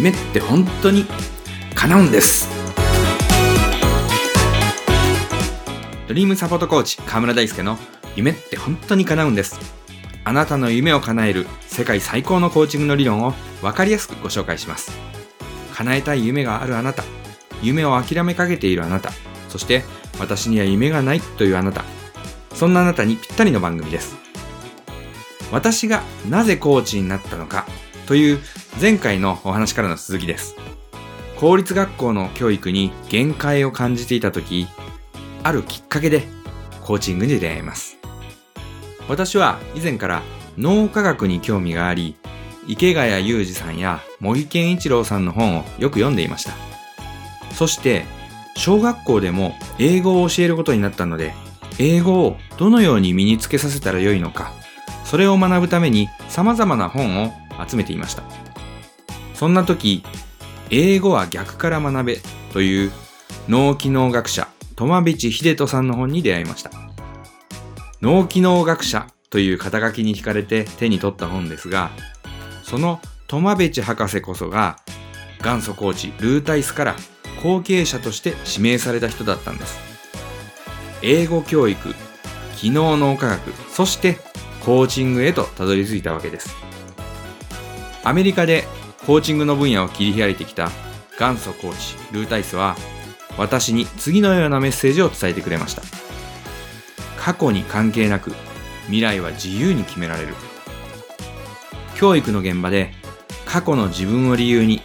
[0.00, 1.04] 夢って本当に
[1.74, 2.48] 叶うんです。
[6.08, 7.76] ドリームサポートコーチ河村大輔の
[8.16, 9.60] 夢って本当に叶うんです。
[10.24, 14.90] あなたの夢を叶える世界最高のコーチングの理論を分かりやすくご紹介します。
[15.74, 17.04] 叶えたい夢があるあなた。
[17.60, 19.12] 夢を諦めかけているあなた。
[19.50, 19.84] そして
[20.18, 21.84] 私には夢がないというあなた。
[22.54, 24.16] そんなあなたにぴったりの番組です。
[25.52, 27.66] 私がなぜコーチになったのか
[28.06, 28.40] という
[28.80, 30.56] 前回のお話からの続きです。
[31.38, 34.68] 公立学校の教育に限界を感じていた時、
[35.42, 36.26] あるきっかけで
[36.80, 37.98] コーチングに出会います。
[39.06, 40.22] 私は以前から
[40.56, 42.16] 脳科学に興味があり、
[42.66, 46.52] 池谷裕二さんや茂木健一郎さんの本をよく読んでいました。
[47.52, 48.06] そして、
[48.56, 51.34] 小学校でも英語を教えることになったので、
[51.78, 54.54] 英語をどのように身につけさせたらよいのか、
[55.04, 57.32] それを学ぶために様々な本を
[57.68, 58.49] 集めていました。
[59.40, 60.02] そんな時、
[60.68, 62.18] 英語は逆から学べ
[62.52, 62.92] という
[63.48, 66.70] 脳機能学者、苫部地秀人さんの本に出会いました。
[68.02, 71.90] 脳機能学者という肩書きに惹かれて手に取った本ですが、
[72.62, 74.76] その苫部地博士こそが
[75.42, 76.96] 元祖コーチルータイスから
[77.42, 79.78] 後継者として指名された人だったんです。
[81.00, 81.94] 英語教育、
[82.58, 83.40] 機能脳科学、
[83.72, 84.18] そして
[84.62, 86.54] コーチングへとたどり着いたわけです。
[88.04, 88.64] アメリカで
[89.06, 90.70] コーチングの分野を切り開いてきた
[91.18, 92.76] 元祖コーチルータイスは
[93.36, 95.82] 私に次のようなメッセージを伝えてくれました。
[97.18, 98.32] 過去に関係なく
[98.86, 100.34] 未来は自由に決められる。
[101.94, 102.92] 教育の現場で
[103.44, 104.82] 過去の自分を理由に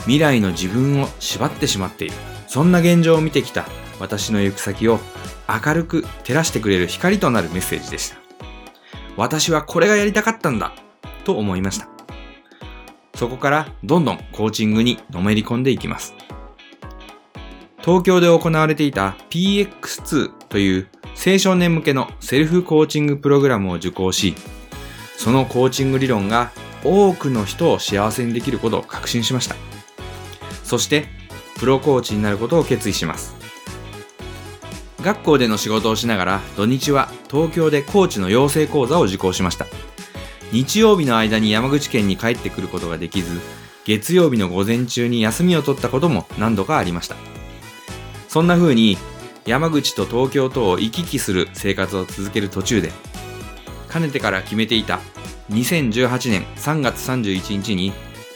[0.00, 2.14] 未来の自分を縛ってしまっている。
[2.46, 3.66] そんな現状を見てきた
[4.00, 4.98] 私の行く先を
[5.48, 8.16] 明るく照らしてくれる光となるメッセージでした。
[9.16, 10.72] 私はこれがやりたかったんだ
[11.24, 11.97] と思いました。
[13.18, 16.14] そこからどんどんコーチングにのめり込んでいきます。
[17.80, 20.88] 東京で行われていた PX2 という
[21.26, 24.36] 青少年向けのセルフコーチングプログラムを受講し、
[25.16, 26.52] そのコーチング理論が
[26.84, 29.56] 多くの人を幸せにできることを確信しました。
[30.62, 31.06] そして、
[31.58, 33.34] プロコーチになることを決意します。
[35.02, 39.66] 学校での仕事をしながら土日は東京でコーチの養成講座を受講しました。
[40.52, 43.40] 日曜日の間に山口県に帰ってくることができず、
[43.84, 47.16] 月曜日の午前中に休みを取ったことも何度かありました。
[48.28, 48.98] そんな風に
[49.46, 52.92] 山口と東京とを行き来する生活を続ける途中で、
[53.88, 55.00] かねてから決めていた
[55.50, 57.92] 2018年3月31日に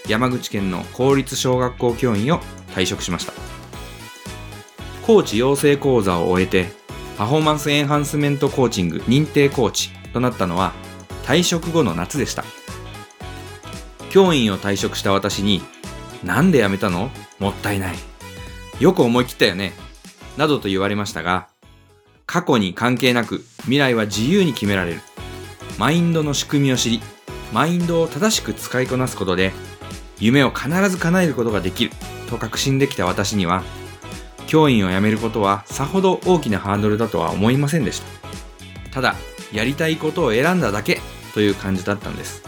[0.08, 2.40] 山口県の公立小学校教員を
[2.74, 3.32] 退職しました。
[5.06, 6.72] コーチ養成講座を終えて、
[7.18, 10.72] パフォーマンスエンハンスメントコーチング認定コーチとなったのは
[11.24, 12.44] 退職後の夏でした。
[14.10, 15.62] 教員を退職した私に、
[16.22, 17.10] なんで辞めたの？
[17.38, 17.96] もったいない。
[18.80, 19.72] よく思い切ったよね。
[20.36, 21.48] などと言われましたが、
[22.26, 25.00] 過去に関係なく未来は自由に決められる。
[25.78, 27.00] マインドの仕組みを知り、
[27.52, 29.52] マインドを正しく使いこなすことで、
[30.18, 31.90] 夢を必ず叶えることができる
[32.28, 33.62] と確信できた私には、
[34.46, 38.06] 教員を辞めることはさほど大きなハードルだとは思いませんでした。
[38.90, 39.14] ただ、
[39.52, 41.00] やりたいことを選んだだけ
[41.34, 42.42] という感じだったんです。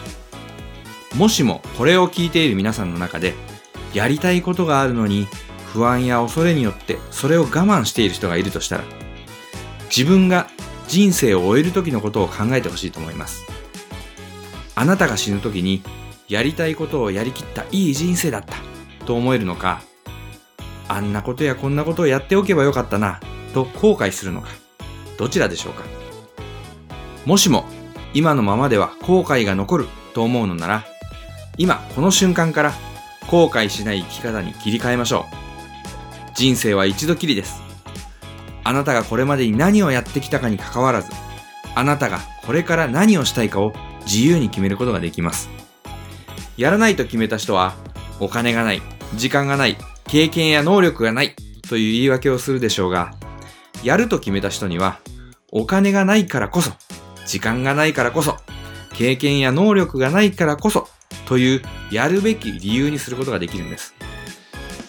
[1.16, 3.34] もしもこれを聞いている皆さんの中で、
[3.92, 5.28] やりたいことがあるのに
[5.72, 8.84] 不安や恐れによってそれを我慢している人がいるとしたら、
[9.94, 10.48] 自分が
[10.88, 13.44] 人生を終える時のことを考えてほしいと思います。
[14.74, 15.82] あなたが死ぬ時に
[16.28, 18.56] やりたいことをやりきったいい人生だった
[19.06, 19.82] と思えるのか、
[20.88, 23.20] あんなことやこんなことをやっておけばよかったな、
[23.54, 24.48] と後悔するのか、
[25.16, 25.84] どちらでしょうか。
[27.24, 27.64] もしも、
[28.14, 30.84] 今のままでは後悔が残ると思うのなら、
[31.58, 32.72] 今この瞬間から
[33.26, 36.34] 後悔しない生き方に切り替えましょう。
[36.34, 37.62] 人生は一度きりです。
[38.62, 41.10] あなたがこれまでに何をやってきたかに関わらず、
[41.74, 43.72] あなたがこれから何をしたいかを
[44.06, 45.50] 自由に決めることができます。
[46.56, 47.74] やらないと決めた人は、
[48.20, 48.82] お金がない、
[49.16, 49.76] 時間がない、
[50.06, 51.34] 経験や能力がない
[51.68, 53.12] という言い訳をするでしょうが、
[53.82, 55.00] やると決めた人には、
[55.50, 56.72] お金がないからこそ、
[57.26, 58.36] 時間がないからこそ、
[58.92, 60.88] 経験や能力がないからこそ、
[61.26, 63.94] というやるべき理由にすることができるんです。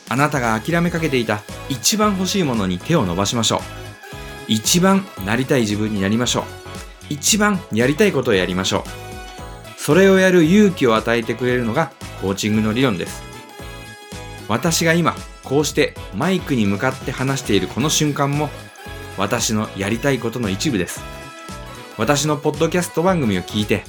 [0.10, 3.60] あなたが諦めかけていた一番欲しいものに手を伸ばしましょう。
[4.48, 6.44] 一番なりたい自分になりましょう。
[7.10, 9.80] 一番やりたいことをやりましょう。
[9.80, 11.92] それをやる勇気を与えてくれるのが
[12.22, 13.24] コーチングの理論です。
[14.48, 18.50] 私が今こうしてマイクに向かって話しているこの瞬間も
[19.18, 21.02] 私のやりたいことの一部です。
[21.98, 23.84] 私のポッドキャスト番組を聞いて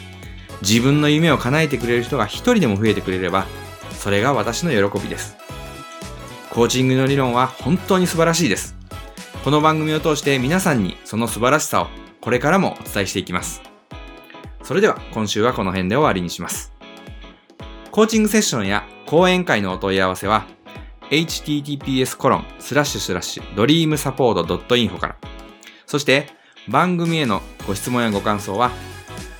[0.63, 3.47] 自分の夢を叶えてくれる人が一人でも増えてくれれば
[3.91, 5.37] それが私の喜びです。
[6.51, 8.77] コーチングの理論は本当に素晴らしいです。
[9.45, 11.89] この番組を通して皆さんにその素晴らしさを
[12.21, 13.61] これからもお伝えしていきます。
[14.63, 16.73] それでは今週はこの辺で終わりにします。
[17.91, 20.47] コーチングセッションや講演会のお問い合わせは
[21.11, 25.17] https コロンスラッシュスラッシュドリームサポート .info から。
[25.87, 26.29] そして
[26.69, 28.71] 番組へのご質問やご感想は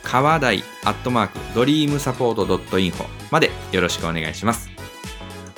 [0.03, 4.71] 川台アットマークドリームサポートドットインフォまでよろしくお願いします。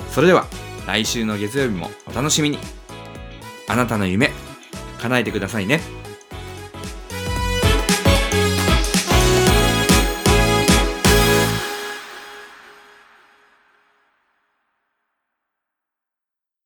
[0.09, 0.47] それでは
[0.87, 2.57] 来週の月曜日もお楽しみに。
[3.67, 4.31] あなたの夢
[4.99, 5.98] 叶えてくださいね。